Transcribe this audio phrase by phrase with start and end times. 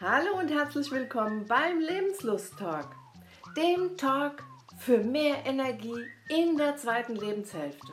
[0.00, 2.88] Hallo und herzlich willkommen beim Lebenslust-Talk,
[3.56, 4.42] dem Talk
[4.76, 7.92] für mehr Energie in der zweiten Lebenshälfte.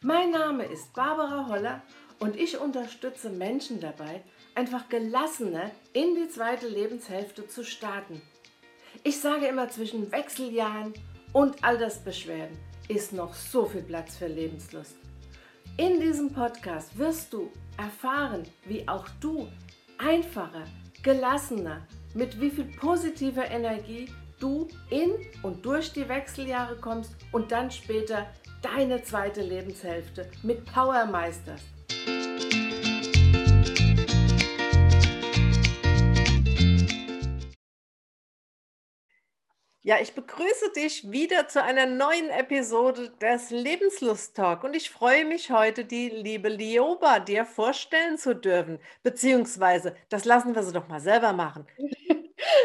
[0.00, 1.82] Mein Name ist Barbara Holler
[2.20, 4.22] und ich unterstütze Menschen dabei,
[4.54, 8.22] einfach gelassener in die zweite Lebenshälfte zu starten.
[9.04, 10.94] Ich sage immer, zwischen Wechseljahren
[11.34, 12.56] und Altersbeschwerden
[12.88, 14.96] ist noch so viel Platz für Lebenslust.
[15.76, 19.48] In diesem Podcast wirst du erfahren, wie auch du
[19.98, 20.64] einfacher,
[21.02, 27.70] gelassener, mit wie viel positiver Energie du in und durch die Wechseljahre kommst und dann
[27.70, 28.26] später
[28.62, 31.69] deine zweite Lebenshälfte mit Power meisterst.
[39.82, 45.24] Ja, ich begrüße dich wieder zu einer neuen Episode des Lebenslust Talk und ich freue
[45.24, 50.88] mich heute, die liebe Lioba dir vorstellen zu dürfen, beziehungsweise das lassen wir sie doch
[50.88, 51.66] mal selber machen.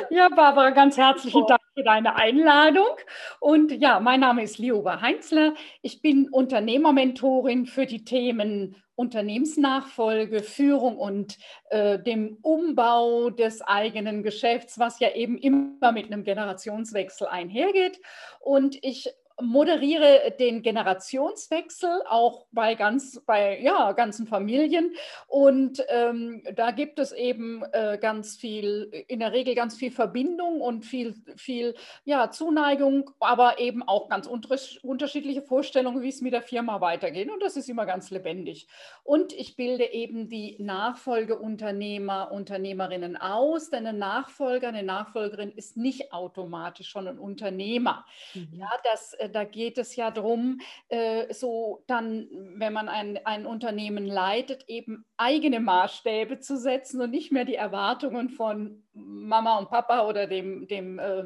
[0.09, 2.95] Ja, Barbara, ganz herzlichen Dank für deine Einladung.
[3.39, 5.53] Und ja, mein Name ist Lioba Heinzler.
[5.81, 11.37] Ich bin Unternehmermentorin für die Themen Unternehmensnachfolge, Führung und
[11.69, 17.99] äh, dem Umbau des eigenen Geschäfts, was ja eben immer mit einem Generationswechsel einhergeht.
[18.39, 19.09] Und ich
[19.41, 24.95] moderiere den Generationswechsel auch bei ganz bei ja ganzen Familien.
[25.27, 30.61] Und ähm, da gibt es eben äh, ganz viel in der Regel ganz viel Verbindung
[30.61, 31.75] und viel viel
[32.05, 37.29] ja Zuneigung aber eben auch ganz unterschiedliche Vorstellungen wie es mit der Firma weitergeht.
[37.29, 38.67] Und das ist immer ganz lebendig.
[39.03, 46.13] Und ich bilde eben die Nachfolgeunternehmer Unternehmerinnen aus denn ein Nachfolger eine Nachfolgerin ist nicht
[46.13, 48.05] automatisch schon ein Unternehmer.
[48.33, 48.49] Mhm.
[48.53, 50.59] ja das äh, da geht es ja darum,
[50.89, 57.11] äh, so dann, wenn man ein, ein Unternehmen leitet, eben eigene Maßstäbe zu setzen und
[57.11, 61.23] nicht mehr die Erwartungen von Mama und Papa oder dem, dem äh,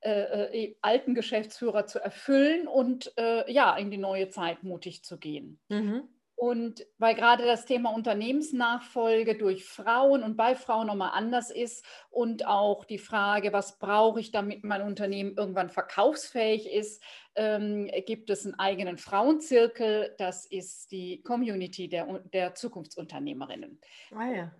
[0.00, 5.18] äh, äh alten Geschäftsführer zu erfüllen und äh, ja, in die neue Zeit mutig zu
[5.18, 5.58] gehen.
[5.68, 6.08] Mhm.
[6.42, 12.48] Und weil gerade das Thema Unternehmensnachfolge durch Frauen und bei Frauen nochmal anders ist und
[12.48, 17.00] auch die Frage, was brauche ich, damit mein Unternehmen irgendwann verkaufsfähig ist,
[17.36, 20.16] ähm, gibt es einen eigenen Frauenzirkel.
[20.18, 23.80] Das ist die Community der, der Zukunftsunternehmerinnen.
[24.12, 24.52] Ah ja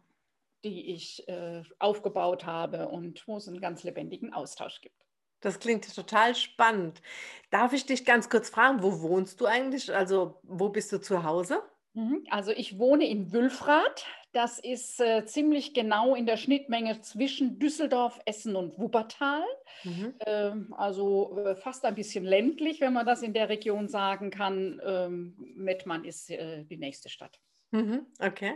[0.64, 5.02] die ich äh, aufgebaut habe und wo es einen ganz lebendigen Austausch gibt.
[5.40, 7.02] Das klingt total spannend.
[7.50, 9.92] Darf ich dich ganz kurz fragen, wo wohnst du eigentlich?
[9.92, 11.60] Also wo bist du zu Hause?
[11.94, 12.24] Mhm.
[12.30, 14.06] Also ich wohne in Wülfrath.
[14.32, 19.44] Das ist äh, ziemlich genau in der Schnittmenge zwischen Düsseldorf, Essen und Wuppertal.
[19.84, 20.14] Mhm.
[20.24, 24.80] Ähm, also äh, fast ein bisschen ländlich, wenn man das in der Region sagen kann.
[24.84, 27.38] Ähm, Mettmann ist äh, die nächste Stadt.
[27.72, 28.06] Mhm.
[28.18, 28.54] Okay.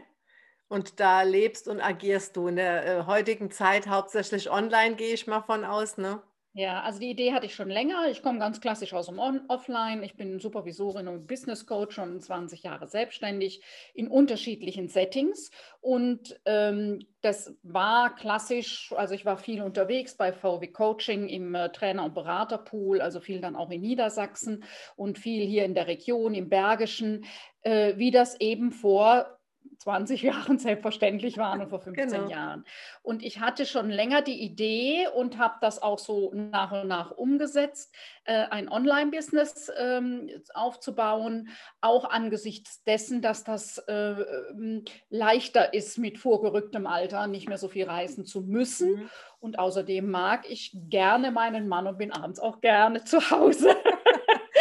[0.68, 5.26] Und da lebst und agierst du in der äh, heutigen Zeit hauptsächlich online, gehe ich
[5.26, 6.22] mal von aus, ne?
[6.58, 8.08] Ja, also die Idee hatte ich schon länger.
[8.10, 10.02] Ich komme ganz klassisch aus dem On Offline.
[10.02, 13.60] Ich bin Supervisorin und Business Coach, schon 20 Jahre selbstständig
[13.92, 15.50] in unterschiedlichen Settings.
[15.82, 21.68] Und ähm, das war klassisch, also ich war viel unterwegs bei VW Coaching im äh,
[21.72, 24.64] Trainer- und Beraterpool, also viel dann auch in Niedersachsen
[24.96, 27.26] und viel hier in der Region, im Bergischen,
[27.60, 29.35] äh, wie das eben vor
[29.78, 32.30] 20 Jahren selbstverständlich waren und vor 15 genau.
[32.30, 32.64] Jahren.
[33.02, 37.10] Und ich hatte schon länger die Idee und habe das auch so nach und nach
[37.10, 37.94] umgesetzt,
[38.24, 41.48] äh, ein Online-Business ähm, aufzubauen,
[41.80, 44.12] auch angesichts dessen, dass das äh,
[44.52, 48.94] ähm, leichter ist, mit vorgerücktem Alter nicht mehr so viel reisen zu müssen.
[48.94, 49.10] Mhm.
[49.38, 53.76] Und außerdem mag ich gerne meinen Mann und bin abends auch gerne zu Hause.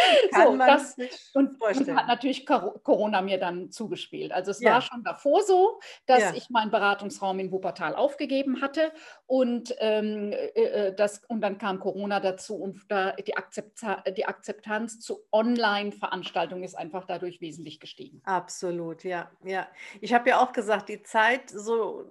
[0.32, 0.96] Kann so, man das,
[1.34, 4.32] und, und, hat natürlich Corona mir dann zugespielt.
[4.32, 4.74] Also es ja.
[4.74, 6.34] war schon davor so, dass ja.
[6.34, 8.92] ich meinen Beratungsraum in Wuppertal aufgegeben hatte
[9.26, 14.26] und, ähm, äh, äh, das, und dann kam Corona dazu und da die, Akzepta die
[14.26, 18.20] Akzeptanz zu Online-Veranstaltungen ist einfach dadurch wesentlich gestiegen.
[18.24, 19.30] Absolut, ja.
[19.44, 19.66] ja.
[20.00, 22.04] Ich habe ja auch gesagt, die Zeit so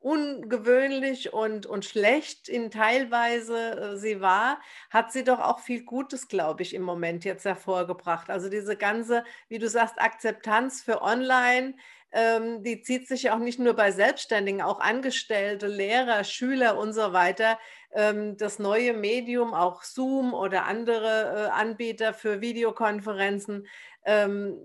[0.00, 6.28] ungewöhnlich und, und schlecht in teilweise äh, sie war, hat sie doch auch viel Gutes,
[6.28, 8.30] glaube ich, im Moment jetzt hervorgebracht.
[8.30, 11.74] Also diese ganze, wie du sagst, Akzeptanz für Online,
[12.12, 17.12] ähm, die zieht sich auch nicht nur bei Selbstständigen, auch Angestellte, Lehrer, Schüler und so
[17.12, 17.58] weiter.
[17.92, 23.66] Ähm, das neue Medium, auch Zoom oder andere äh, Anbieter für Videokonferenzen,
[24.04, 24.58] ähm,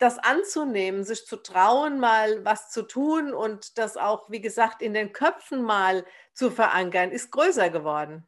[0.00, 4.94] das anzunehmen, sich zu trauen, mal was zu tun und das auch, wie gesagt, in
[4.94, 8.26] den Köpfen mal zu verankern, ist größer geworden.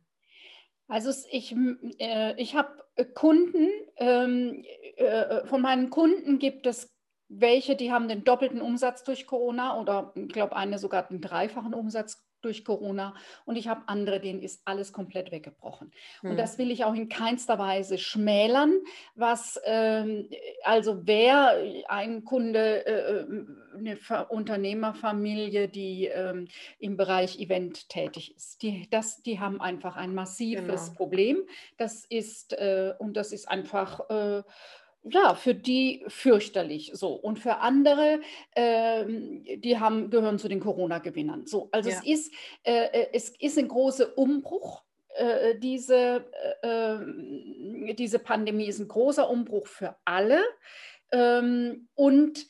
[0.87, 1.57] Also ich,
[1.99, 2.85] äh, ich habe
[3.15, 4.63] Kunden, ähm,
[4.97, 6.93] äh, von meinen Kunden gibt es
[7.29, 11.73] welche, die haben den doppelten Umsatz durch Corona oder ich glaube eine sogar den dreifachen
[11.73, 15.93] Umsatz durch Corona und ich habe andere, denen ist alles komplett weggebrochen.
[16.23, 16.31] Mhm.
[16.31, 16.39] Und hm.
[16.39, 18.75] das will ich auch in keinster Weise schmälern,
[19.15, 20.29] was ähm,
[20.65, 21.57] also wer
[21.89, 23.99] ein Kunde, äh, äh eine
[24.29, 26.49] Unternehmerfamilie, die ähm,
[26.79, 30.97] im Bereich Event tätig ist, die, das, die haben einfach ein massives genau.
[30.97, 31.43] Problem.
[31.79, 34.43] Das ist äh, und das ist einfach äh,
[35.05, 37.13] ja, für die fürchterlich so.
[37.13, 38.21] Und für andere,
[38.55, 39.05] äh,
[39.57, 41.47] die haben, gehören zu den Corona-Gewinnern.
[41.47, 41.97] So, also ja.
[41.97, 44.83] es, ist, äh, äh, es ist ein großer Umbruch.
[45.15, 46.25] Äh, diese,
[46.63, 50.41] äh, ähm, diese Pandemie ist ein großer Umbruch für alle.
[51.11, 52.47] Ähm, und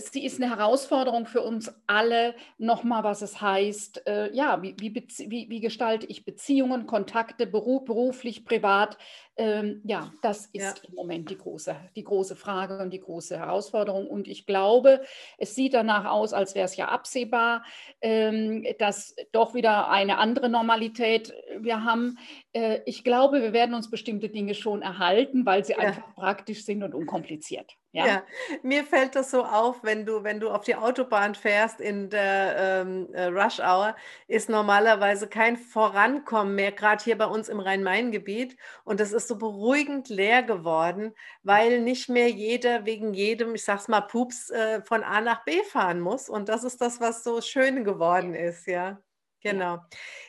[0.00, 4.94] sie ist eine Herausforderung für uns alle, nochmal, was es heißt, äh, ja, wie, wie,
[4.94, 8.98] wie, wie, gestalte ich Beziehungen, Kontakte, beruf, beruflich, privat.
[9.36, 10.88] Ähm, ja, das ist ja.
[10.88, 14.08] im Moment die große, die große Frage und die große Herausforderung.
[14.08, 15.02] Und ich glaube,
[15.38, 17.64] es sieht danach aus, als wäre es ja absehbar,
[18.00, 22.18] ähm, dass doch wieder eine andere Normalität wir haben.
[22.52, 25.78] Äh, ich glaube, wir werden uns bestimmte Dinge schon erhalten, weil sie ja.
[25.78, 27.76] einfach praktisch sind und unkompliziert.
[27.92, 28.06] Ja?
[28.06, 28.22] ja?
[28.62, 32.56] mir fällt das so auf, wenn du, wenn du auf die Autobahn fährst in der
[32.58, 33.94] ähm, äh, Rush Hour,
[34.28, 38.56] ist normalerweise kein Vorankommen mehr, gerade hier bei uns im Rhein-Main-Gebiet.
[38.84, 43.88] Und das ist so beruhigend leer geworden, weil nicht mehr jeder wegen jedem, ich sag's
[43.88, 46.30] mal, Pups äh, von A nach B fahren muss.
[46.30, 49.02] Und das ist das, was so schön geworden ist, ja.
[49.44, 49.80] Genau.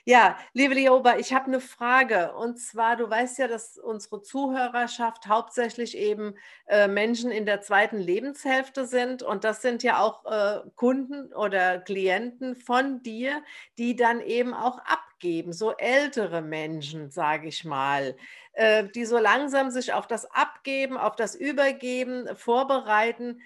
[0.06, 2.33] Ja, liebe Lioba, ich habe eine Frage.
[2.33, 6.33] Und zwar, du weißt ja, dass unsere Zuhörerschaft hauptsächlich eben
[6.65, 9.21] äh, Menschen in der zweiten Lebenshälfte sind.
[9.21, 13.44] Und das sind ja auch äh, Kunden oder Klienten von dir,
[13.77, 18.16] die dann eben auch abgeben, so ältere Menschen, sage ich mal,
[18.54, 23.42] äh, die so langsam sich auf das Abgeben, auf das Übergeben vorbereiten.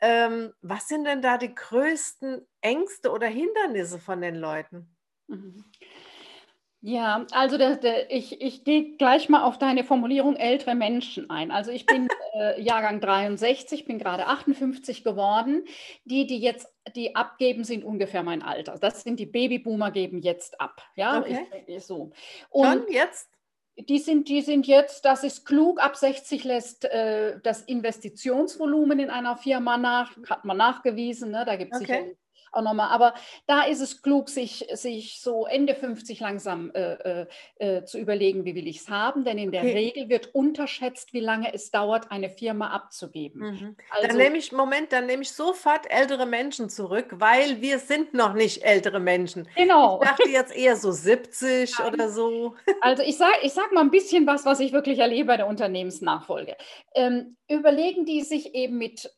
[0.00, 4.90] Ähm, was sind denn da die größten Ängste oder Hindernisse von den Leuten?
[5.28, 5.64] Mhm.
[6.86, 11.50] Ja, also der, der, ich, ich gehe gleich mal auf deine Formulierung ältere Menschen ein.
[11.50, 15.64] Also ich bin äh, Jahrgang 63, bin gerade 58 geworden.
[16.04, 18.76] Die, die jetzt die abgeben, sind ungefähr mein Alter.
[18.78, 20.82] Das sind die Babyboomer, geben jetzt ab.
[20.94, 21.46] Ja, okay.
[21.66, 22.12] ich, ich, so.
[22.50, 23.30] Und Schon jetzt?
[23.76, 29.08] Die sind, die sind jetzt, das ist klug, ab 60 lässt äh, das Investitionsvolumen in
[29.08, 31.44] einer Firma nach, hat man nachgewiesen, ne?
[31.46, 32.02] da gibt es okay.
[32.02, 32.16] sicher
[32.54, 32.88] auch nochmal.
[32.90, 33.14] Aber
[33.46, 38.44] da ist es klug, sich, sich so Ende 50 langsam äh, äh, äh, zu überlegen,
[38.44, 39.24] wie will ich es haben.
[39.24, 39.72] Denn in der okay.
[39.72, 43.40] Regel wird unterschätzt, wie lange es dauert, eine Firma abzugeben.
[43.40, 43.76] Mhm.
[43.90, 48.14] Also, dann nehme ich, Moment, dann nehme ich sofort ältere Menschen zurück, weil wir sind
[48.14, 49.48] noch nicht ältere Menschen.
[49.56, 50.00] Genau.
[50.02, 51.86] Ich dachte jetzt eher so 70 ja.
[51.88, 52.54] oder so.
[52.80, 55.46] Also ich sage ich sag mal ein bisschen was, was ich wirklich erlebe bei der
[55.46, 56.56] Unternehmensnachfolge.
[56.94, 59.10] Ähm, überlegen die sich eben mit,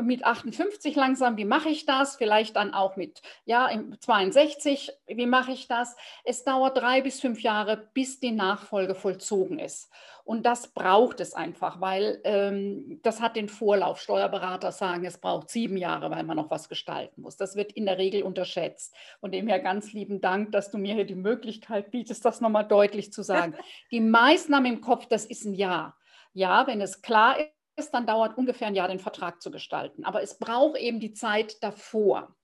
[0.00, 2.16] mit 58 langsam, wie mache ich das?
[2.16, 3.70] Vielleicht dann auch mit ja,
[4.00, 5.96] 62, wie mache ich das?
[6.24, 9.90] Es dauert drei bis fünf Jahre, bis die Nachfolge vollzogen ist.
[10.24, 14.00] Und das braucht es einfach, weil ähm, das hat den Vorlauf.
[14.00, 17.36] Steuerberater sagen, es braucht sieben Jahre, weil man noch was gestalten muss.
[17.36, 18.92] Das wird in der Regel unterschätzt.
[19.20, 22.66] Von dem her ganz lieben Dank, dass du mir hier die Möglichkeit bietest, das nochmal
[22.66, 23.54] deutlich zu sagen.
[23.92, 25.96] Die meisten haben im Kopf, das ist ein Jahr.
[26.32, 30.04] Ja, wenn es klar ist, ist, dann dauert ungefähr ein Jahr, den Vertrag zu gestalten.
[30.04, 32.34] Aber es braucht eben die Zeit davor,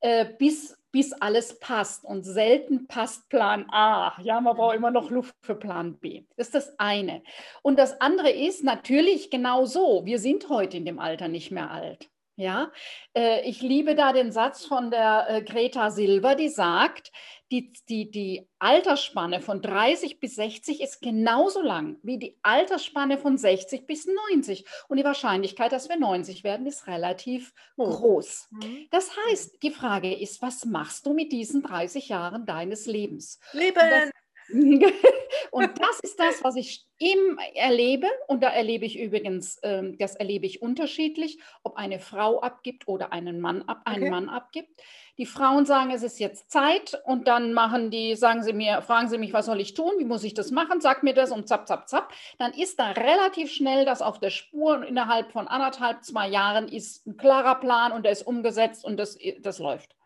[0.00, 2.04] äh, bis, bis alles passt.
[2.04, 4.20] Und selten passt Plan A.
[4.22, 6.24] Ja, man braucht immer noch Luft für Plan B.
[6.36, 7.22] Das ist das eine.
[7.62, 10.04] Und das andere ist natürlich genau so.
[10.04, 12.08] Wir sind heute in dem Alter nicht mehr alt.
[12.38, 12.70] Ja,
[13.16, 17.10] äh, ich liebe da den Satz von der äh, Greta Silver, die sagt,
[17.52, 23.38] die, die, die Altersspanne von 30 bis 60 ist genauso lang wie die Altersspanne von
[23.38, 24.64] 60 bis 90.
[24.88, 28.48] Und die Wahrscheinlichkeit, dass wir 90 werden, ist relativ groß.
[28.50, 28.88] Mhm.
[28.90, 33.38] Das heißt, die Frage ist, was machst du mit diesen 30 Jahren deines Lebens?
[33.52, 34.10] Leben!
[35.50, 38.06] und das ist das, was ich im erlebe.
[38.28, 43.12] Und da erlebe ich übrigens, ähm, das erlebe ich unterschiedlich, ob eine Frau abgibt oder
[43.12, 44.10] einen Mann, ab, einen okay.
[44.10, 44.82] Mann abgibt.
[45.18, 49.08] Die Frauen sagen, es ist jetzt Zeit und dann machen die, sagen sie mir, fragen
[49.08, 51.48] sie mich, was soll ich tun, wie muss ich das machen, sag mir das und
[51.48, 52.12] zapp, zapp, zapp.
[52.38, 56.68] Dann ist da relativ schnell das auf der Spur und innerhalb von anderthalb, zwei Jahren
[56.68, 59.96] ist ein klarer Plan und der ist umgesetzt und das, das läuft.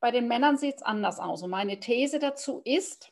[0.00, 1.42] Bei den Männern sieht es anders aus.
[1.42, 3.10] Und meine These dazu ist,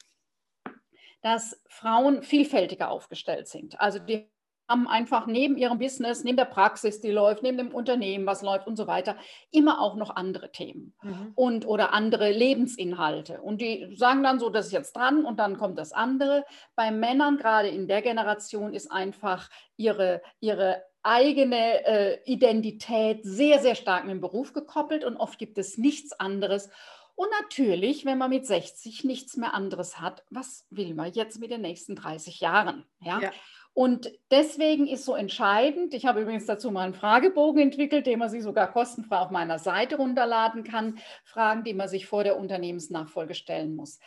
[1.21, 3.79] dass Frauen vielfältiger aufgestellt sind.
[3.81, 4.31] Also die
[4.69, 8.67] haben einfach neben ihrem Business, neben der Praxis, die läuft, neben dem Unternehmen, was läuft
[8.67, 9.17] und so weiter,
[9.51, 11.33] immer auch noch andere Themen mhm.
[11.35, 13.41] und oder andere Lebensinhalte.
[13.41, 16.45] Und die sagen dann so, das ist jetzt dran und dann kommt das andere.
[16.77, 23.75] Bei Männern, gerade in der Generation, ist einfach ihre, ihre eigene äh, Identität sehr, sehr
[23.75, 26.69] stark mit dem Beruf gekoppelt und oft gibt es nichts anderes
[27.15, 31.51] Und natürlich, wenn man mit 60 nichts mehr anderes hat, was will man jetzt mit
[31.51, 32.85] den nächsten 30 Jahren?
[33.01, 33.21] Ja.
[33.21, 33.31] ja.
[33.79, 38.29] Und deswegen ist so entscheidend, ich habe übrigens dazu mal einen Fragebogen entwickelt, den man
[38.29, 43.37] sich sogar kostenfrei auf meiner Seite runterladen kann, Fragen, die man sich vor der Unternehmensnachfolge
[43.37, 44.01] stellen muss.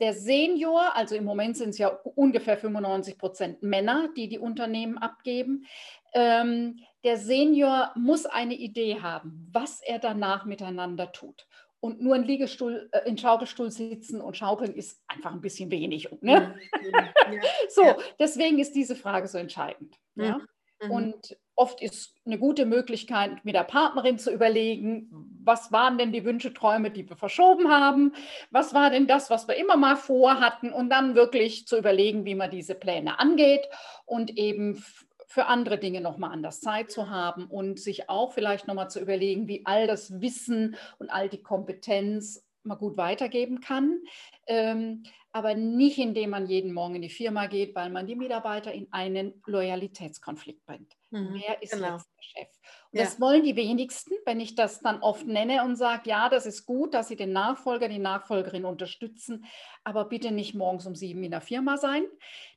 [0.00, 4.96] Der Senior, also im Moment sind es ja ungefähr 95 Prozent Männer, die die Unternehmen
[4.96, 5.66] abgeben,
[6.14, 11.46] ähm, der Senior muss eine Idee haben, was er danach miteinander tut
[11.80, 16.08] und nur ein Liegestuhl, äh, in Schaukelstuhl sitzen und schaukeln ist einfach ein bisschen wenig.
[16.20, 16.58] Ne?
[16.92, 17.96] Ja, ja, so, ja.
[18.18, 19.96] deswegen ist diese Frage so entscheidend.
[20.16, 20.40] Ja?
[20.82, 20.90] Mhm.
[20.90, 25.08] Und oft ist eine gute Möglichkeit, mit der Partnerin zu überlegen,
[25.42, 28.12] was waren denn die Wünsche, Träume, die wir verschoben haben?
[28.50, 30.72] Was war denn das, was wir immer mal vorhatten?
[30.72, 33.68] Und dann wirklich zu überlegen, wie man diese Pläne angeht
[34.04, 34.84] und eben
[35.28, 39.46] für andere Dinge nochmal anders Zeit zu haben und sich auch vielleicht nochmal zu überlegen,
[39.46, 44.00] wie all das Wissen und all die Kompetenz man gut weitergeben kann.
[44.46, 48.72] Ähm, aber nicht indem man jeden Morgen in die Firma geht, weil man die Mitarbeiter
[48.72, 50.96] in einen Loyalitätskonflikt bringt.
[51.10, 51.92] Mhm, Wer ist genau.
[51.92, 52.48] jetzt der Chef?
[52.90, 53.04] Und ja.
[53.04, 56.64] das wollen die wenigsten, wenn ich das dann oft nenne und sage, ja, das ist
[56.64, 59.44] gut, dass Sie den Nachfolger, die Nachfolgerin unterstützen,
[59.84, 62.04] aber bitte nicht morgens um sieben in der Firma sein.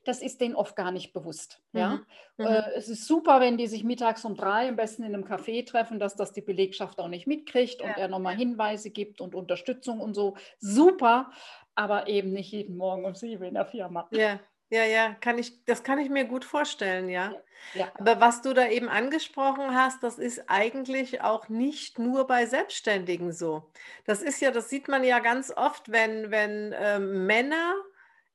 [0.04, 1.60] Das ist denen oft gar nicht bewusst.
[1.72, 1.80] Mhm.
[1.80, 2.00] Ja?
[2.36, 2.46] Mhm.
[2.46, 5.66] Äh, es ist super, wenn die sich mittags um drei am besten in einem Café
[5.66, 7.88] treffen, dass das die Belegschaft auch nicht mitkriegt ja.
[7.88, 10.36] und er nochmal Hinweise gibt und Unterstützung und so.
[10.58, 11.30] Super
[11.74, 14.08] aber eben nicht jeden Morgen um sieben in der Firma.
[14.10, 14.40] Ja,
[14.70, 17.34] ja, ja, kann ich, das kann ich mir gut vorstellen, ja.
[17.74, 17.92] ja.
[17.94, 23.32] Aber was du da eben angesprochen hast, das ist eigentlich auch nicht nur bei Selbstständigen
[23.32, 23.70] so.
[24.06, 27.74] Das ist ja, das sieht man ja ganz oft, wenn, wenn äh, Männer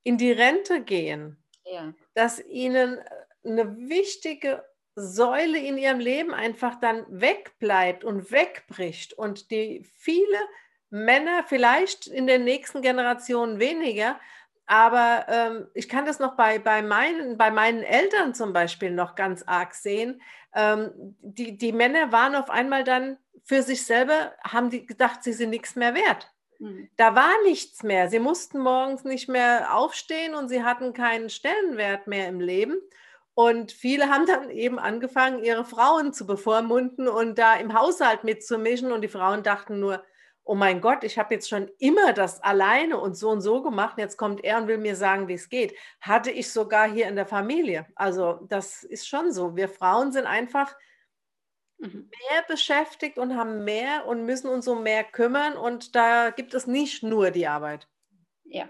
[0.04, 1.36] in die Rente gehen,
[1.72, 1.92] ja.
[2.14, 2.98] dass ihnen
[3.44, 10.38] eine wichtige Säule in ihrem Leben einfach dann wegbleibt und wegbricht und die viele
[10.90, 14.18] Männer vielleicht in den nächsten Generationen weniger,
[14.68, 19.14] aber ähm, ich kann das noch bei, bei, meinen, bei meinen Eltern zum Beispiel noch
[19.14, 20.20] ganz arg sehen.
[20.54, 20.90] Ähm,
[21.22, 25.50] die, die Männer waren auf einmal dann für sich selber, haben die gedacht, sie sind
[25.50, 26.30] nichts mehr wert.
[26.58, 26.88] Mhm.
[26.96, 28.08] Da war nichts mehr.
[28.08, 32.76] Sie mussten morgens nicht mehr aufstehen und sie hatten keinen Stellenwert mehr im Leben.
[33.34, 38.90] Und viele haben dann eben angefangen, ihre Frauen zu bevormunden und da im Haushalt mitzumischen.
[38.90, 40.02] Und die Frauen dachten nur,
[40.42, 43.98] oh mein Gott, ich habe jetzt schon immer das alleine und so und so gemacht.
[43.98, 45.74] Jetzt kommt er und will mir sagen, wie es geht.
[46.00, 47.86] Hatte ich sogar hier in der Familie.
[47.94, 49.54] Also das ist schon so.
[49.54, 50.74] Wir Frauen sind einfach
[51.78, 52.10] mhm.
[52.10, 55.56] mehr beschäftigt und haben mehr und müssen uns um mehr kümmern.
[55.56, 57.88] Und da gibt es nicht nur die Arbeit.
[58.44, 58.68] Ja.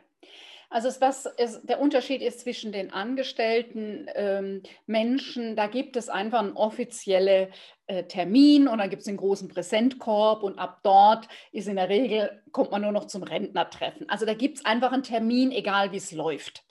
[0.70, 6.40] Also was ist, der Unterschied ist zwischen den angestellten ähm, Menschen, da gibt es einfach
[6.40, 7.50] eine offizielle
[7.86, 11.88] äh, Termin und dann gibt es den großen Präsentkorb und ab dort ist in der
[11.88, 14.10] Regel, kommt man nur noch zum Rentnertreffen.
[14.10, 16.64] Also da gibt es einfach einen Termin, egal wie es läuft.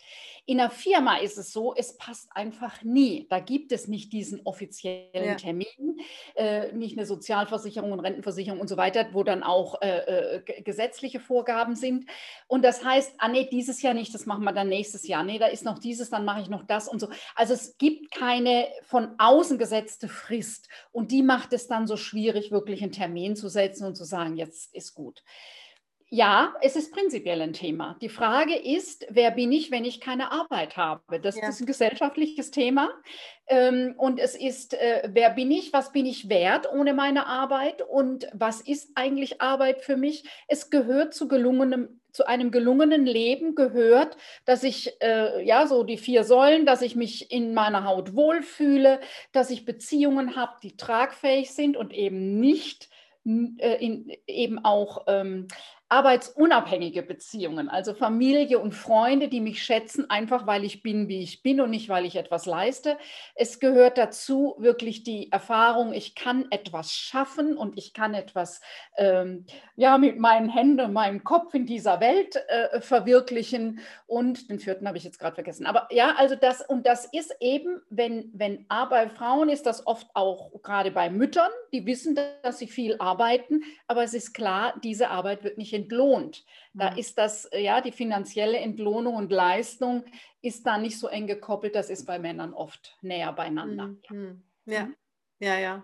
[0.49, 3.27] In einer Firma ist es so, es passt einfach nie.
[3.29, 5.35] Da gibt es nicht diesen offiziellen ja.
[5.35, 5.99] Termin,
[6.35, 11.19] äh, nicht eine Sozialversicherung und Rentenversicherung und so weiter, wo dann auch äh, äh, gesetzliche
[11.19, 12.09] Vorgaben sind.
[12.47, 15.21] Und das heißt, ah nee, dieses Jahr nicht, das machen wir dann nächstes Jahr.
[15.25, 17.09] Nee, da ist noch dieses, dann mache ich noch das und so.
[17.35, 20.69] Also es gibt keine von außen gesetzte Frist.
[20.93, 24.37] Und die macht es dann so schwierig, wirklich einen Termin zu setzen und zu sagen,
[24.37, 25.23] jetzt ist gut.
[26.09, 27.97] Ja, es ist prinzipiell ein Thema.
[28.01, 31.19] Die Frage ist, wer bin ich, wenn ich keine Arbeit habe?
[31.19, 31.49] Das ja.
[31.49, 32.89] ist ein gesellschaftliches Thema.
[33.47, 37.81] Ähm, und es ist, äh, wer bin ich, was bin ich wert ohne meine Arbeit
[37.81, 40.23] und was ist eigentlich Arbeit für mich?
[40.47, 45.97] Es gehört zu gelungenem zu einem gelungenen Leben gehört, dass ich, äh, ja, so die
[45.97, 49.01] vier Säulen, dass ich mich in meiner Haut wohlfühle,
[49.33, 52.89] dass ich Beziehungen habe, die tragfähig sind und eben nicht
[53.27, 55.47] äh, in, eben auch ähm,
[55.89, 61.43] arbeitsunabhängige Beziehungen, also Familie und Freunde, die mich schätzen, einfach weil ich bin, wie ich
[61.43, 62.97] bin und nicht, weil ich etwas leiste.
[63.35, 68.59] Es gehört dazu wirklich die Erfahrung, ich kann etwas schaffen und ich kann etwas
[68.97, 69.45] ähm,
[69.77, 73.79] ja, mit meinen Händen, meinem Kopf in dieser Welt äh, verwirklichen.
[74.07, 75.65] Und den vierten habe ich jetzt gerade vergessen.
[75.65, 80.07] Aber ja, also das, und das ist eben, wenn, wenn bei Frauen ist das oft
[80.15, 85.09] auch gerade bei Müttern, die wissen, dass sie viel arbeiten, aber es ist klar, diese
[85.09, 86.45] Arbeit wird nicht entlohnt.
[86.73, 86.97] Da mhm.
[86.97, 90.03] ist das, äh, ja, die finanzielle Entlohnung und Leistung
[90.41, 91.75] ist da nicht so eng gekoppelt.
[91.75, 93.95] Das ist bei Männern oft näher beieinander.
[94.09, 94.43] Mhm.
[94.65, 94.85] Ja.
[94.85, 94.95] Mhm.
[95.39, 95.83] Ja, ja.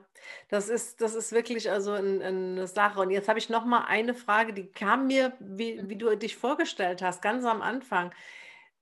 [0.49, 2.99] Das ist, das ist wirklich also ein, eine Sache.
[2.99, 6.35] Und jetzt habe ich noch mal eine Frage, die kam mir, wie, wie du dich
[6.35, 8.11] vorgestellt hast, ganz am Anfang.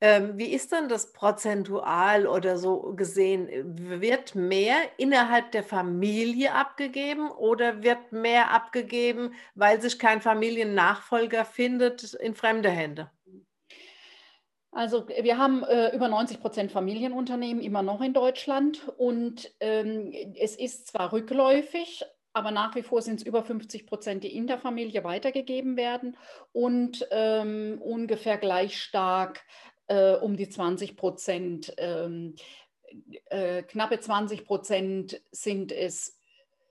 [0.03, 3.47] Ähm, wie ist denn das prozentual oder so gesehen?
[4.01, 12.15] Wird mehr innerhalb der Familie abgegeben oder wird mehr abgegeben, weil sich kein Familiennachfolger findet,
[12.15, 13.11] in fremde Hände?
[14.71, 20.55] Also wir haben äh, über 90 Prozent Familienunternehmen immer noch in Deutschland und ähm, es
[20.55, 24.57] ist zwar rückläufig, aber nach wie vor sind es über 50 Prozent, die in der
[24.57, 26.15] Familie weitergegeben werden
[26.53, 29.43] und ähm, ungefähr gleich stark
[29.91, 31.73] äh, um die 20 Prozent.
[31.77, 32.35] Ähm,
[33.25, 36.17] äh, knappe 20 Prozent sind es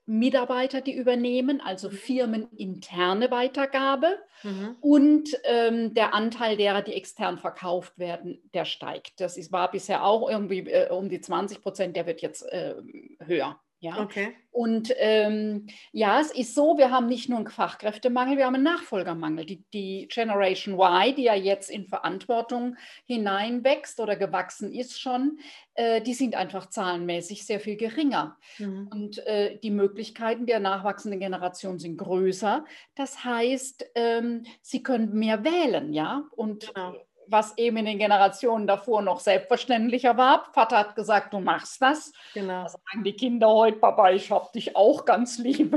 [0.07, 1.93] Mitarbeiter, die übernehmen, also mhm.
[1.93, 4.17] firmeninterne Weitergabe.
[4.43, 4.75] Mhm.
[4.81, 9.21] Und ähm, der Anteil derer, die extern verkauft werden, der steigt.
[9.21, 12.75] Das ist, war bisher auch irgendwie äh, um die 20 Prozent, der wird jetzt äh,
[13.19, 13.59] höher.
[13.81, 13.99] Ja?
[13.99, 14.35] Okay.
[14.51, 18.63] Und ähm, ja, es ist so, wir haben nicht nur einen Fachkräftemangel, wir haben einen
[18.63, 19.45] Nachfolgermangel.
[19.45, 25.39] Die, die Generation Y, die ja jetzt in Verantwortung hineinwächst oder gewachsen ist schon,
[25.73, 28.37] äh, die sind einfach zahlenmäßig sehr viel geringer.
[28.59, 28.87] Mhm.
[28.91, 32.63] Und äh, die Möglichkeiten der nachwachsenden Generation sind größer.
[32.93, 36.25] Das heißt, ähm, sie können mehr wählen, ja.
[36.35, 36.93] Und genau
[37.31, 40.49] was eben in den Generationen davor noch selbstverständlicher war.
[40.53, 42.11] Vater hat gesagt, du machst das.
[42.33, 42.63] Genau.
[42.63, 45.75] Da sagen die Kinder heute, Papa, ich hab dich auch ganz lieb.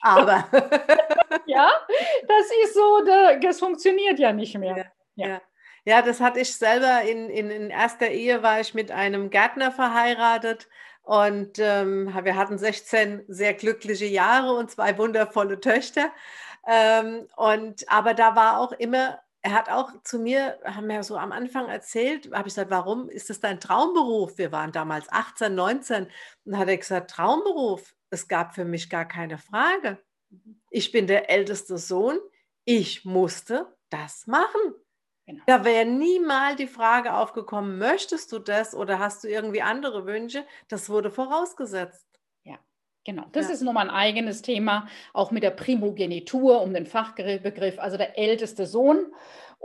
[0.00, 0.48] Aber.
[1.46, 1.70] ja,
[2.26, 3.04] das ist so,
[3.40, 4.90] das funktioniert ja nicht mehr.
[5.14, 5.26] Ja.
[5.26, 5.40] ja.
[5.84, 9.72] ja das hatte ich selber in, in, in erster Ehe, war ich mit einem Gärtner
[9.72, 10.68] verheiratet.
[11.02, 16.10] Und ähm, wir hatten 16 sehr glückliche Jahre und zwei wundervolle Töchter.
[16.66, 21.16] Ähm, und aber da war auch immer er hat auch zu mir, haben wir so
[21.16, 24.38] am Anfang erzählt, habe ich gesagt, warum ist das dein Traumberuf?
[24.38, 26.08] Wir waren damals 18, 19
[26.46, 30.02] und hat er gesagt, Traumberuf, es gab für mich gar keine Frage.
[30.70, 32.18] Ich bin der älteste Sohn,
[32.64, 34.74] ich musste das machen.
[35.26, 35.44] Genau.
[35.46, 40.44] Da wäre niemals die Frage aufgekommen, möchtest du das oder hast du irgendwie andere Wünsche?
[40.66, 42.05] Das wurde vorausgesetzt.
[43.06, 43.52] Genau, das ja.
[43.52, 48.66] ist nochmal ein eigenes Thema, auch mit der Primogenitur, um den Fachbegriff, also der älteste
[48.66, 49.06] Sohn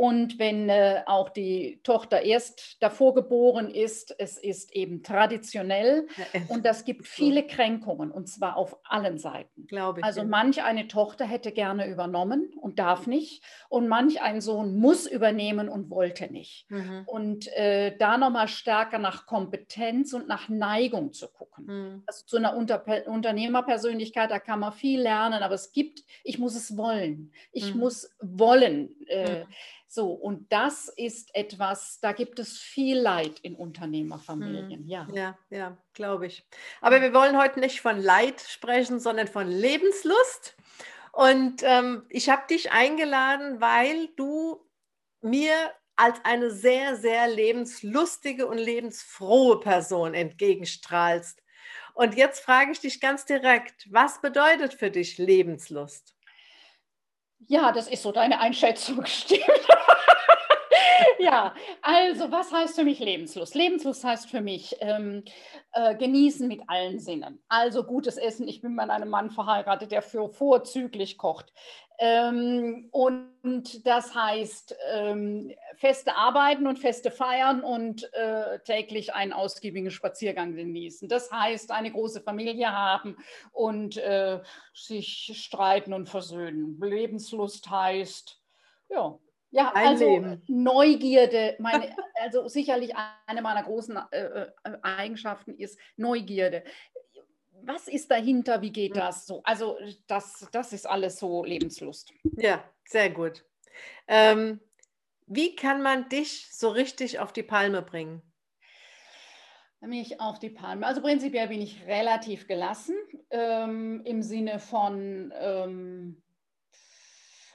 [0.02, 6.08] und wenn äh, auch die Tochter erst davor geboren ist, es ist eben traditionell
[6.48, 9.68] und das gibt viele Kränkungen und zwar auf allen Seiten.
[9.68, 10.04] Glaube ich.
[10.04, 15.06] Also manch eine Tochter hätte gerne übernommen und darf nicht und manch ein Sohn muss
[15.06, 16.66] übernehmen und wollte nicht.
[16.72, 17.04] Mhm.
[17.06, 21.66] Und äh, da nochmal stärker nach Kompetenz und nach Neigung zu gucken.
[21.68, 22.04] Mhm.
[22.08, 26.56] Also zu einer Unter Unternehmerpersönlichkeit, da kann man viel lernen, aber es gibt, ich muss
[26.56, 27.32] es wollen.
[27.52, 27.82] Ich mhm.
[27.82, 28.96] muss wollen.
[29.06, 29.48] Äh, mhm.
[29.94, 34.84] So, und das ist etwas, da gibt es viel Leid in Unternehmerfamilien.
[34.84, 34.88] Hm.
[34.88, 36.48] Ja, ja, ja glaube ich.
[36.80, 40.56] Aber wir wollen heute nicht von Leid sprechen, sondern von Lebenslust.
[41.12, 44.66] Und ähm, ich habe dich eingeladen, weil du
[45.20, 45.54] mir
[45.98, 51.44] als eine sehr, sehr lebenslustige und lebensfrohe Person entgegenstrahlst.
[51.96, 56.16] Und jetzt frage ich dich ganz direkt, was bedeutet für dich Lebenslust?
[57.48, 59.42] Ja, das ist so deine Einschätzung, stimmt.
[61.22, 63.56] Ja, also was heißt für mich Lebenslust?
[63.56, 65.24] Lebenslust heißt für mich ähm,
[65.74, 67.42] äh, genießen mit allen Sinnen.
[67.48, 68.48] Also gutes Essen.
[68.48, 71.54] Ich bin mit einem Mann verheiratet, der für vorzüglich kocht.
[72.00, 79.92] Ähm, und das heißt ähm, feste arbeiten und feste feiern und äh, täglich einen ausgiebigen
[79.92, 81.08] Spaziergang genießen.
[81.08, 83.18] Das heißt eine große Familie haben
[83.52, 84.40] und äh,
[84.74, 86.80] sich streiten und versöhnen.
[86.82, 88.42] Lebenslust heißt,
[88.90, 89.20] ja,
[89.52, 90.42] ja, also Leben.
[90.48, 92.94] Neugierde, meine, also sicherlich
[93.28, 96.64] eine meiner großen äh, äh, Eigenschaften ist Neugierde.
[97.64, 98.62] Was ist dahinter?
[98.62, 99.42] Wie geht das so?
[99.44, 102.12] Also das, das ist alles so Lebenslust.
[102.38, 103.46] Ja, sehr gut.
[104.08, 104.60] Ähm,
[105.28, 108.22] wie kann man dich so richtig auf die Palme bringen?
[109.82, 110.86] Mich auf die Palme.
[110.86, 112.96] Also prinzipiell bin ich relativ gelassen
[113.32, 116.22] ähm, im Sinne von ähm,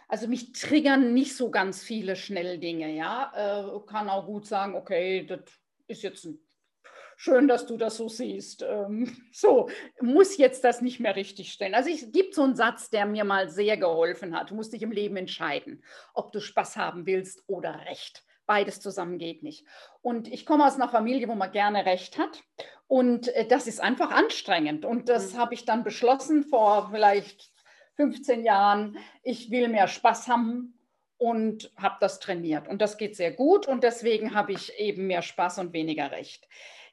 [0.09, 3.33] also mich triggern nicht so ganz viele Schnelldinge, ja.
[3.35, 5.40] Äh, kann auch gut sagen, okay, das
[5.88, 6.38] ist jetzt ein,
[7.16, 8.62] schön, dass du das so siehst.
[8.62, 9.69] Ähm, so,
[10.01, 11.75] muss jetzt das nicht mehr richtig stellen.
[11.75, 14.51] Also es gibt so einen Satz, der mir mal sehr geholfen hat.
[14.51, 15.83] Du musst dich im Leben entscheiden,
[16.14, 18.25] ob du Spaß haben willst oder Recht.
[18.47, 19.66] Beides zusammen geht nicht.
[20.03, 22.45] Und ich komme aus einer Familie, wo man gerne Recht hat.
[22.87, 24.85] Und äh, das ist einfach anstrengend.
[24.85, 25.38] Und das mhm.
[25.38, 27.51] habe ich dann beschlossen vor vielleicht
[27.97, 30.75] 15 Jahren, ich will mehr Spaß haben
[31.19, 32.69] und habe das trainiert.
[32.69, 36.47] Und das geht sehr gut und deswegen habe ich eben mehr Spaß und weniger Recht.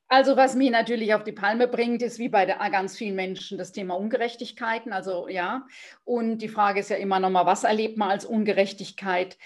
[0.08, 3.58] Also was mir natürlich auf die Palme bringt, ist wie bei der, ganz vielen Menschen
[3.58, 4.94] das Thema Ungerechtigkeiten.
[4.94, 5.66] Also ja,
[6.04, 9.38] und die Frage ist ja immer noch mal, was erlebt man als Ungerechtigkeit?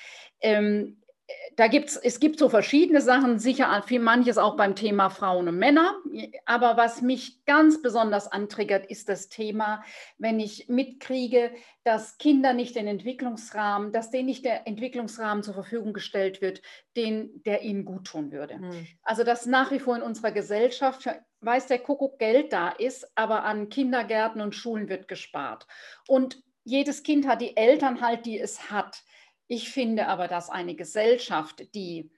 [0.41, 1.02] Ähm,
[1.57, 5.57] da gibt's, es gibt so verschiedene Sachen, sicher viel manches auch beim Thema Frauen und
[5.57, 5.95] Männer.
[6.45, 9.83] Aber was mich ganz besonders antriggert, ist das Thema,
[10.17, 11.51] wenn ich mitkriege,
[11.83, 16.61] dass Kinder nicht den Entwicklungsrahmen, dass denen nicht der Entwicklungsrahmen zur Verfügung gestellt wird,
[16.95, 18.59] den, der ihnen gut tun würde.
[18.59, 18.87] Mhm.
[19.03, 21.09] Also dass nach wie vor in unserer Gesellschaft,
[21.41, 25.67] weiß der Kuckuck, Geld da ist, aber an Kindergärten und Schulen wird gespart.
[26.07, 29.01] Und jedes Kind hat die Eltern halt, die es hat.
[29.47, 32.10] Ich finde aber, dass eine Gesellschaft, die,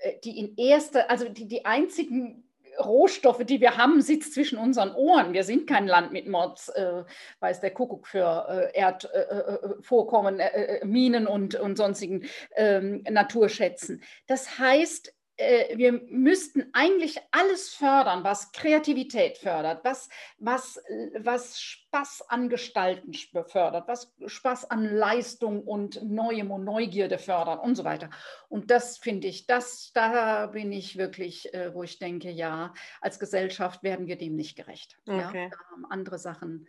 [0.00, 2.44] äh, die in erster, also die, die einzigen
[2.78, 5.32] Rohstoffe, die wir haben, sitzt zwischen unseren Ohren.
[5.32, 7.04] Wir sind kein Land mit Mords, äh,
[7.40, 12.26] weiß der Kuckuck für äh, Erdvorkommen, äh, äh, äh, Minen und, und sonstigen
[12.56, 14.02] ähm, Naturschätzen.
[14.26, 20.82] Das heißt, wir müssten eigentlich alles fördern, was Kreativität fördert, was, was,
[21.16, 27.76] was Spaß an Gestalten fördert, was Spaß an Leistung und Neuem und Neugierde fördert und
[27.76, 28.10] so weiter.
[28.48, 33.20] Und das finde ich, das, da bin ich wirklich, äh, wo ich denke, ja, als
[33.20, 34.98] Gesellschaft werden wir dem nicht gerecht.
[35.06, 35.44] Okay.
[35.44, 36.66] Ja, da haben andere Sachen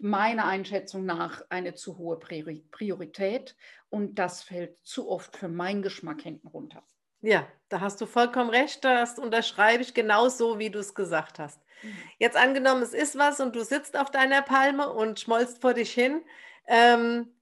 [0.00, 3.56] meiner Einschätzung nach eine zu hohe Priorität
[3.90, 6.82] und das fällt zu oft für meinen Geschmack hinten runter.
[7.24, 8.84] Ja, da hast du vollkommen recht.
[8.84, 11.58] Das unterschreibe ich genauso, wie du es gesagt hast.
[11.82, 11.96] Mhm.
[12.18, 15.90] Jetzt angenommen, es ist was und du sitzt auf deiner Palme und schmolzt vor dich
[15.92, 16.22] hin.
[16.66, 17.34] Ähm,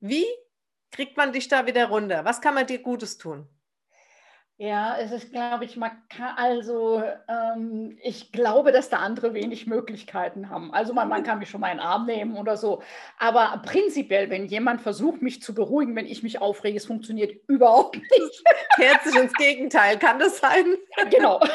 [0.00, 0.26] wie
[0.90, 2.24] kriegt man dich da wieder runter?
[2.24, 3.48] Was kann man dir Gutes tun?
[4.60, 9.68] Ja, es ist, glaube ich, man kann, also ähm, ich glaube, dass da andere wenig
[9.68, 10.74] Möglichkeiten haben.
[10.74, 12.82] Also man, man kann mich schon mal in den Arm nehmen oder so.
[13.20, 17.98] Aber prinzipiell, wenn jemand versucht, mich zu beruhigen, wenn ich mich aufrege, es funktioniert überhaupt
[17.98, 18.44] nicht.
[18.74, 20.66] Kehrt sich ins Gegenteil, kann das sein?
[21.10, 21.40] Genau.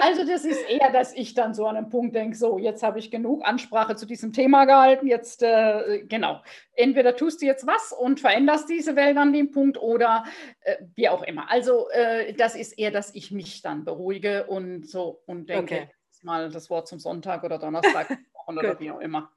[0.00, 3.00] Also das ist eher, dass ich dann so an einem Punkt denke, so, jetzt habe
[3.00, 6.40] ich genug Ansprache zu diesem Thema gehalten, jetzt, äh, genau.
[6.72, 10.24] Entweder tust du jetzt was und veränderst diese Welt an dem Punkt oder
[10.60, 11.50] äh, wie auch immer.
[11.50, 15.90] Also äh, das ist eher, dass ich mich dann beruhige und so und denke, okay.
[16.22, 19.32] mal das Wort zum Sonntag oder Donnerstag oder wie auch immer.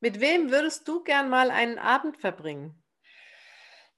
[0.00, 2.74] Mit wem würdest du gern mal einen Abend verbringen?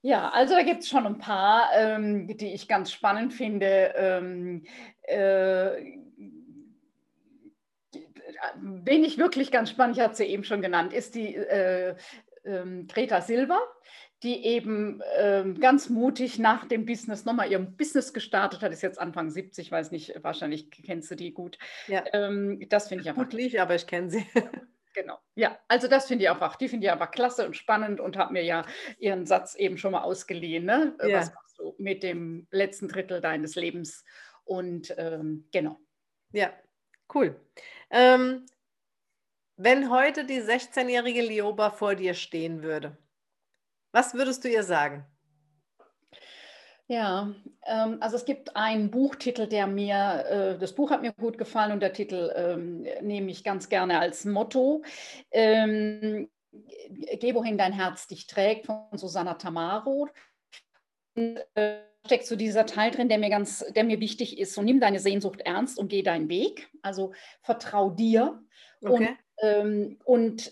[0.05, 3.93] Ja, also da gibt es schon ein paar, ähm, die ich ganz spannend finde.
[3.95, 4.65] Ähm,
[5.03, 5.97] äh,
[8.55, 11.95] wen ich wirklich ganz spannend, ich hatte sie eben schon genannt, ist die äh,
[12.43, 13.59] äh, Greta Silva
[14.23, 18.99] die eben ähm, ganz mutig nach dem Business nochmal ihr Business gestartet hat, ist jetzt
[18.99, 21.59] Anfang 70, weiß nicht, wahrscheinlich kennst du die gut.
[21.87, 22.05] Ja.
[22.13, 23.23] Ähm, das finde ich einfach.
[23.23, 24.25] Gut lief, aber ich kenne sie.
[24.93, 25.19] Genau.
[25.35, 28.33] Ja, also das finde ich einfach, die finde ich einfach klasse und spannend und habe
[28.33, 28.65] mir ja
[28.99, 30.65] ihren Satz eben schon mal ausgeliehen.
[30.65, 30.95] Ne?
[31.01, 31.19] Ja.
[31.19, 34.03] Was machst du mit dem letzten Drittel deines Lebens?
[34.43, 35.79] Und ähm, genau.
[36.31, 36.53] Ja,
[37.13, 37.39] cool.
[37.89, 38.45] Ähm,
[39.55, 42.97] wenn heute die 16-jährige Lioba vor dir stehen würde,
[43.91, 45.05] was würdest du ihr sagen?
[46.93, 47.33] Ja,
[47.65, 51.71] ähm, also es gibt einen Buchtitel, der mir, äh, das Buch hat mir gut gefallen
[51.71, 54.83] und der Titel ähm, nehme ich ganz gerne als Motto.
[55.31, 56.29] Ähm,
[57.19, 60.07] Geh, wohin dein Herz dich trägt, von Susanna Tamaro.
[61.15, 64.53] Und, äh, steckt so dieser Teil drin, der mir ganz, der mir wichtig ist.
[64.53, 66.69] So nimm deine Sehnsucht ernst und geh deinen Weg.
[66.83, 68.43] Also vertrau dir.
[68.83, 68.91] Okay.
[68.91, 70.51] Und, ähm, und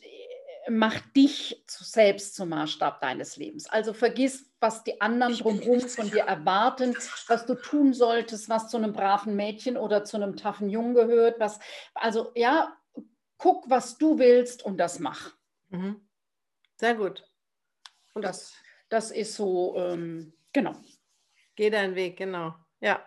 [0.70, 3.68] mach dich selbst zum Maßstab deines Lebens.
[3.68, 6.96] Also vergiss, was die anderen drumherum von dir erwarten,
[7.28, 11.40] was du tun solltest, was zu einem braven Mädchen oder zu einem taffen Jungen gehört.
[11.40, 11.60] Was,
[11.96, 12.78] also ja,
[13.38, 15.32] guck, was du willst und das mach.
[15.70, 16.00] Mhm.
[16.78, 17.28] Sehr gut.
[18.14, 18.54] Und das,
[18.90, 20.76] das ist so, ähm, genau.
[21.56, 22.54] Geh deinen Weg, genau.
[22.80, 23.04] Ja.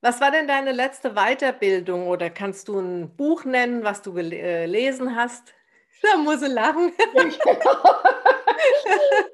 [0.00, 5.08] Was war denn deine letzte Weiterbildung oder kannst du ein Buch nennen, was du gelesen
[5.08, 5.54] äh, hast?
[6.04, 6.92] Da muss ich lachen.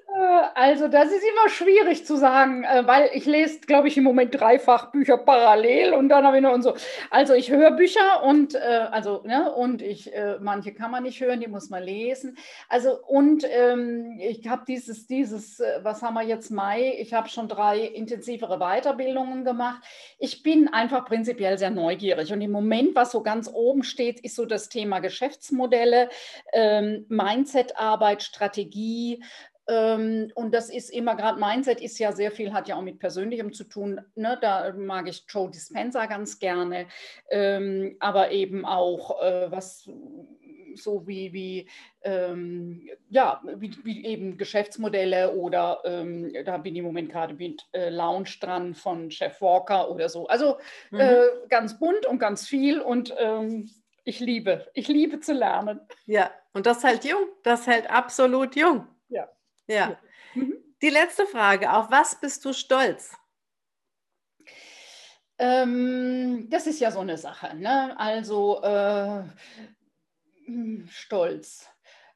[0.55, 4.39] Also das ist immer schwierig zu sagen, äh, weil ich lese, glaube ich, im Moment
[4.39, 6.75] dreifach Bücher parallel und dann habe ich noch und so.
[7.11, 8.59] Also ich höre Bücher und äh,
[8.91, 12.37] also ne, und ich äh, manche kann man nicht hören, die muss man lesen.
[12.69, 16.95] Also und ähm, ich habe dieses dieses was haben wir jetzt Mai?
[16.99, 19.83] Ich habe schon drei intensivere Weiterbildungen gemacht.
[20.19, 24.37] Ich bin einfach prinzipiell sehr neugierig und im Moment was so ganz oben steht, ist
[24.37, 26.09] so das Thema Geschäftsmodelle,
[26.53, 29.23] ähm, Mindset-Arbeit, Strategie.
[29.71, 32.99] Ähm, und das ist immer gerade, Mindset ist ja sehr viel, hat ja auch mit
[32.99, 34.01] Persönlichem zu tun.
[34.17, 34.37] Ne?
[34.41, 36.87] Da mag ich Joe Dispenza ganz gerne,
[37.31, 39.89] ähm, aber eben auch äh, was
[40.75, 41.69] so wie, wie,
[42.03, 47.67] ähm, ja, wie, wie, eben Geschäftsmodelle oder ähm, da bin ich im Moment gerade mit
[47.73, 50.27] äh, Lounge dran von Chef Walker oder so.
[50.27, 50.59] Also
[50.91, 51.01] mhm.
[51.01, 53.71] äh, ganz bunt und ganz viel und ähm,
[54.05, 55.81] ich liebe, ich liebe zu lernen.
[56.07, 58.87] Ja, und das hält jung, das hält absolut jung.
[59.09, 59.29] Ja.
[59.71, 59.99] Ja.
[60.35, 60.55] Mhm.
[60.83, 63.15] Die letzte Frage, auf was bist du stolz?
[65.39, 67.57] Ähm, das ist ja so eine Sache.
[67.57, 67.99] Ne?
[67.99, 69.23] Also äh,
[70.47, 71.69] hm, stolz.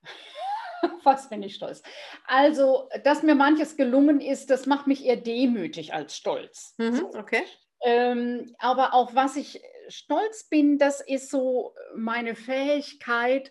[1.05, 1.83] Was bin ich stolz?
[2.27, 6.75] Also, dass mir manches gelungen ist, das macht mich eher demütig als stolz.
[6.77, 7.43] Mhm, okay.
[7.83, 13.51] Ähm, aber auf was ich stolz bin, das ist so meine Fähigkeit,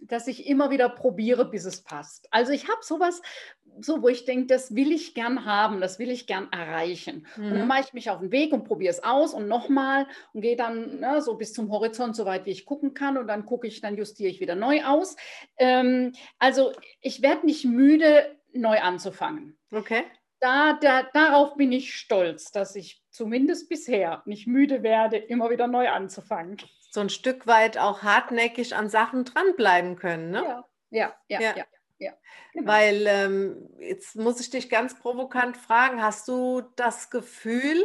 [0.00, 2.28] dass ich immer wieder probiere, bis es passt.
[2.30, 3.22] Also ich habe sowas,
[3.80, 7.26] so wo ich denke, das will ich gern haben, das will ich gern erreichen.
[7.36, 7.44] Mhm.
[7.44, 7.68] Und dann mhm.
[7.68, 11.00] mache ich mich auf den Weg und probiere es aus und nochmal und gehe dann
[11.00, 13.80] ne, so bis zum Horizont, so weit wie ich gucken kann und dann gucke ich,
[13.80, 15.16] dann justiere ich wieder neu aus.
[15.58, 19.56] Ähm, also ich werde nicht müde, neu anzufangen.
[19.70, 20.02] Okay.
[20.40, 25.66] Da, da, darauf bin ich stolz, dass ich zumindest bisher nicht müde werde, immer wieder
[25.66, 26.56] neu anzufangen
[26.90, 30.30] so ein Stück weit auch hartnäckig an Sachen dranbleiben können.
[30.30, 30.42] Ne?
[30.42, 31.40] Ja, ja, ja.
[31.40, 31.56] ja.
[31.56, 31.64] ja.
[31.98, 32.12] ja
[32.52, 32.72] genau.
[32.72, 37.82] Weil ähm, jetzt muss ich dich ganz provokant fragen, hast du das Gefühl,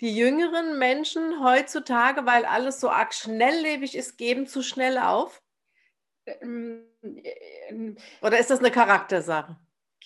[0.00, 5.42] die jüngeren Menschen heutzutage, weil alles so arg schnelllebig ist, geben zu schnell auf?
[6.24, 9.56] Ähm, äh, Oder ist das eine Charaktersache?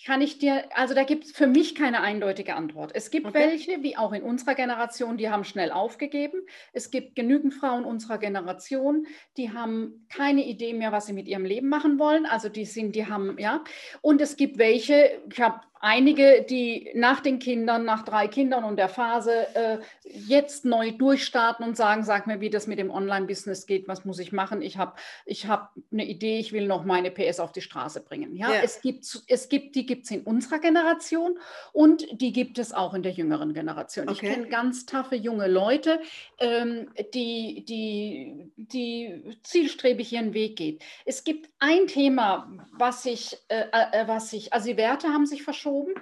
[0.05, 2.91] Kann ich dir, also da gibt es für mich keine eindeutige Antwort.
[2.93, 3.39] Es gibt okay.
[3.39, 6.41] welche, wie auch in unserer Generation, die haben schnell aufgegeben.
[6.73, 11.45] Es gibt genügend Frauen unserer Generation, die haben keine Idee mehr, was sie mit ihrem
[11.45, 12.25] Leben machen wollen.
[12.25, 13.63] Also die sind, die haben, ja.
[14.01, 18.77] Und es gibt welche, ich habe einige, die nach den Kindern, nach drei Kindern und
[18.77, 23.65] der Phase äh, jetzt neu durchstarten und sagen, sag mir, wie das mit dem Online-Business
[23.65, 24.61] geht, was muss ich machen?
[24.61, 24.93] Ich habe
[25.25, 28.33] ich hab eine Idee, ich will noch meine PS auf die Straße bringen.
[28.33, 28.61] Ja, ja.
[28.63, 31.37] es gibt, es gibt die gibt es in unserer Generation
[31.73, 34.07] und die gibt es auch in der jüngeren Generation.
[34.07, 34.25] Okay.
[34.25, 35.99] Ich kenne ganz taffe junge Leute,
[36.39, 40.81] ähm, die, die, die zielstrebig ihren Weg geht.
[41.03, 45.43] Es gibt ein Thema, was ich, äh, äh, was ich, also die Werte haben sich
[45.43, 45.95] verschoben geschoben.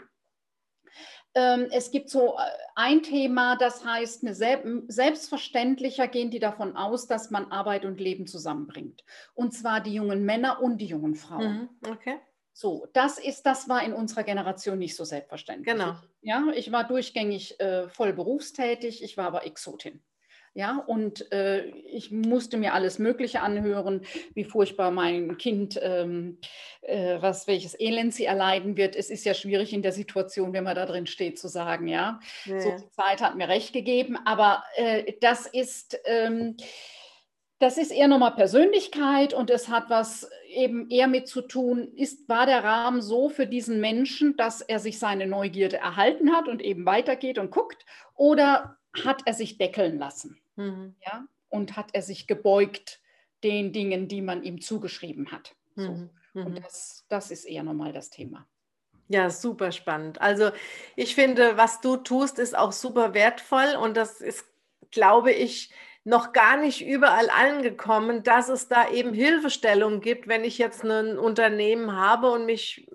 [1.33, 2.41] Ähm, es gibt so äh,
[2.75, 9.05] ein Thema, das heißt, selbstverständlicher gehen die davon aus, dass man Arbeit und Leben zusammenbringt.
[9.33, 11.69] Und zwar die jungen Männer und die jungen Frauen.
[11.83, 12.19] Mhm, okay.
[12.51, 15.73] So, das ist, das war in unserer Generation nicht so selbstverständlich.
[15.73, 15.95] Genau.
[16.19, 20.03] Ja, ich war durchgängig äh, voll berufstätig, ich war aber Exotin.
[20.53, 24.01] Ja, und äh, ich musste mir alles Mögliche anhören,
[24.33, 26.39] wie furchtbar mein Kind, ähm,
[26.81, 28.97] äh, was, welches Elend sie erleiden wird.
[28.97, 32.19] Es ist ja schwierig in der Situation, wenn man da drin steht, zu sagen, ja,
[32.43, 32.59] ja.
[32.59, 34.17] so die Zeit hat mir recht gegeben.
[34.25, 36.57] Aber äh, das ist, ähm,
[37.59, 42.27] das ist eher nochmal Persönlichkeit und es hat was eben eher mit zu tun, ist,
[42.27, 46.61] war der Rahmen so für diesen Menschen, dass er sich seine Neugierde erhalten hat und
[46.61, 47.85] eben weitergeht und guckt
[48.15, 50.40] oder hat er sich deckeln lassen?
[50.55, 50.95] Mhm.
[51.05, 51.25] Ja?
[51.49, 53.01] Und hat er sich gebeugt
[53.43, 55.55] den Dingen, die man ihm zugeschrieben hat.
[55.75, 55.91] So.
[55.91, 56.09] Mhm.
[56.33, 56.61] Und mhm.
[56.61, 58.47] das, das ist eher nochmal das Thema.
[59.07, 60.21] Ja, super spannend.
[60.21, 60.51] Also
[60.95, 64.45] ich finde, was du tust, ist auch super wertvoll und das ist,
[64.89, 70.57] glaube ich, noch gar nicht überall angekommen, dass es da eben Hilfestellung gibt, wenn ich
[70.57, 72.89] jetzt ein Unternehmen habe und mich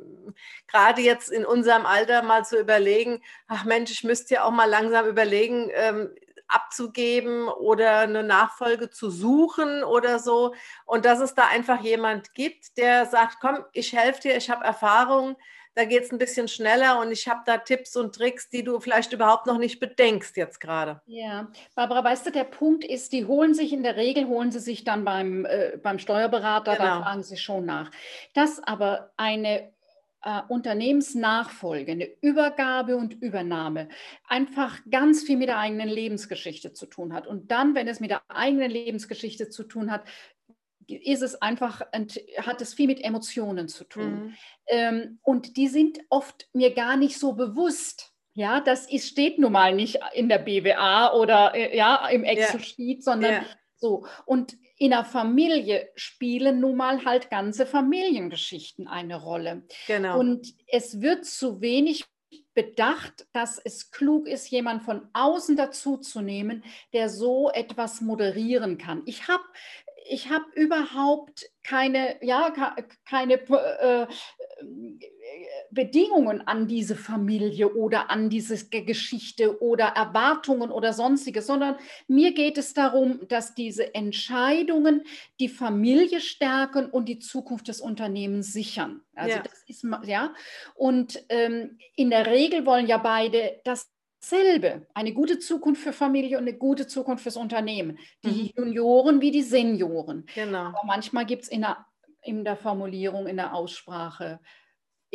[0.66, 4.68] gerade jetzt in unserem Alter mal zu überlegen, ach Mensch, ich müsste ja auch mal
[4.68, 6.10] langsam überlegen, ähm,
[6.48, 10.54] abzugeben oder eine Nachfolge zu suchen oder so.
[10.84, 14.64] Und dass es da einfach jemand gibt, der sagt, komm, ich helfe dir, ich habe
[14.64, 15.36] Erfahrung,
[15.76, 18.80] da geht es ein bisschen schneller und ich habe da Tipps und Tricks, die du
[18.80, 21.02] vielleicht überhaupt noch nicht bedenkst jetzt gerade.
[21.04, 24.58] Ja, Barbara, weißt du, der Punkt ist, die holen sich in der Regel, holen sie
[24.58, 26.84] sich dann beim, äh, beim Steuerberater, genau.
[26.84, 27.90] da fragen sie schon nach.
[28.32, 29.70] Dass aber eine
[30.22, 33.88] äh, Unternehmensnachfolge, eine Übergabe und Übernahme
[34.26, 37.26] einfach ganz viel mit der eigenen Lebensgeschichte zu tun hat.
[37.26, 40.04] Und dann, wenn es mit der eigenen Lebensgeschichte zu tun hat,
[40.88, 41.80] ist es einfach,
[42.38, 44.14] hat es viel mit Emotionen zu tun.
[44.14, 44.34] Mhm.
[44.68, 48.12] Ähm, und die sind oft mir gar nicht so bewusst.
[48.34, 52.98] Ja, das ist, steht nun mal nicht in der BWA oder äh, ja, im Excel-Sheet,
[52.98, 53.02] ja.
[53.02, 53.44] sondern ja.
[53.76, 54.06] So.
[54.24, 59.62] Und in der Familie spielen nun mal halt ganze Familiengeschichten eine Rolle.
[59.86, 60.18] Genau.
[60.18, 62.04] Und es wird zu wenig
[62.54, 68.78] bedacht, dass es klug ist, jemand von außen dazu zu nehmen, der so etwas moderieren
[68.78, 69.02] kann.
[69.04, 69.44] Ich habe
[70.08, 72.52] ich habe überhaupt keine, ja,
[73.04, 74.06] keine äh,
[75.76, 81.76] Bedingungen an diese Familie oder an diese Geschichte oder Erwartungen oder sonstiges, sondern
[82.08, 85.02] mir geht es darum, dass diese Entscheidungen
[85.38, 89.02] die Familie stärken und die Zukunft des Unternehmens sichern.
[89.14, 89.42] Also ja.
[89.42, 90.34] das ist ja
[90.74, 94.86] und ähm, in der Regel wollen ja beide das dasselbe.
[94.94, 97.98] Eine gute Zukunft für Familie und eine gute Zukunft fürs Unternehmen.
[98.24, 98.64] Die mhm.
[98.64, 100.26] Junioren wie die Senioren.
[100.34, 100.64] Genau.
[100.64, 101.86] Aber manchmal gibt es in der,
[102.22, 104.40] in der Formulierung, in der Aussprache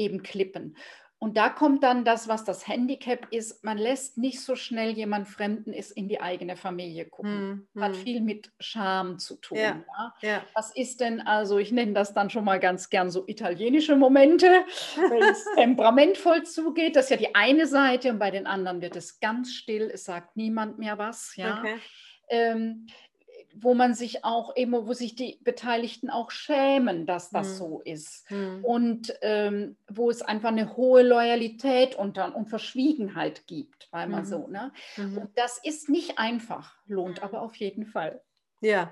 [0.02, 0.76] eben Klippen.
[1.24, 3.64] Und da kommt dann das, was das Handicap ist.
[3.64, 7.68] Man lässt nicht so schnell jemand Fremden ist in die eigene Familie gucken.
[7.76, 8.02] Hm, Hat hm.
[8.02, 9.60] viel mit Scham zu tun.
[9.60, 10.14] Ja, ja.
[10.22, 10.44] ja.
[10.56, 14.48] Was ist denn also, ich nenne das dann schon mal ganz gern so italienische Momente,
[14.48, 16.96] wenn es temperamentvoll zugeht.
[16.96, 19.92] Das ist ja die eine Seite und bei den anderen wird es ganz still.
[19.94, 21.36] Es sagt niemand mehr was.
[21.36, 21.60] Ja.
[21.60, 21.76] Okay.
[22.30, 22.88] Ähm,
[23.56, 27.54] wo man sich auch immer, wo sich die Beteiligten auch schämen, dass das mhm.
[27.54, 28.30] so ist.
[28.32, 28.64] Mhm.
[28.64, 34.26] Und ähm, wo es einfach eine hohe Loyalität und, und Verschwiegenheit gibt, weil man mhm.
[34.26, 34.72] so, ne?
[34.98, 35.18] Mhm.
[35.18, 38.22] Und das ist nicht einfach, lohnt aber auf jeden Fall.
[38.62, 38.92] Ja.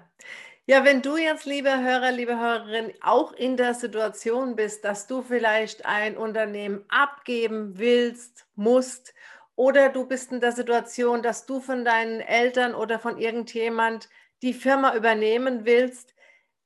[0.66, 5.24] Ja, wenn du jetzt, liebe Hörer, liebe Hörerin, auch in der Situation bist, dass du
[5.24, 9.16] vielleicht ein Unternehmen abgeben willst, musst,
[9.60, 14.08] oder du bist in der Situation, dass du von deinen Eltern oder von irgendjemand
[14.42, 16.14] die Firma übernehmen willst,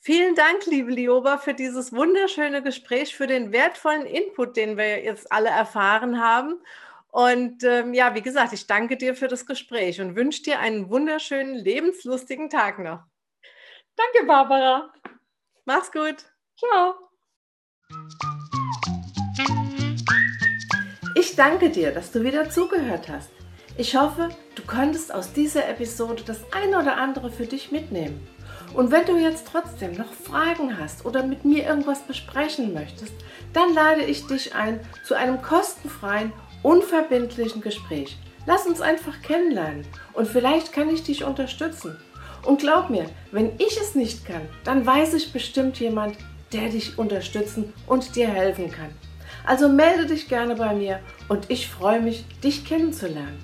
[0.00, 5.32] Vielen Dank, liebe Lioba, für dieses wunderschöne Gespräch, für den wertvollen Input, den wir jetzt
[5.32, 6.60] alle erfahren haben.
[7.08, 10.90] Und ähm, ja, wie gesagt, ich danke dir für das Gespräch und wünsche dir einen
[10.90, 13.04] wunderschönen, lebenslustigen Tag noch.
[13.96, 14.92] Danke, Barbara.
[15.64, 16.16] Mach's gut.
[16.58, 16.94] Ciao.
[21.14, 23.30] Ich danke dir, dass du wieder zugehört hast.
[23.76, 28.26] Ich hoffe, du konntest aus dieser Episode das eine oder andere für dich mitnehmen.
[28.74, 33.14] Und wenn du jetzt trotzdem noch Fragen hast oder mit mir irgendwas besprechen möchtest,
[33.52, 38.16] dann lade ich dich ein zu einem kostenfreien, unverbindlichen Gespräch.
[38.46, 41.96] Lass uns einfach kennenlernen und vielleicht kann ich dich unterstützen.
[42.44, 46.16] Und glaub mir, wenn ich es nicht kann, dann weiß ich bestimmt jemand,
[46.52, 48.90] der dich unterstützen und dir helfen kann.
[49.46, 53.38] Also melde dich gerne bei mir und ich freue mich, dich kennenzulernen.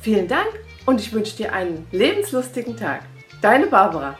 [0.00, 0.48] Vielen Dank
[0.86, 3.02] und ich wünsche dir einen lebenslustigen Tag.
[3.42, 4.18] Deine Barbara.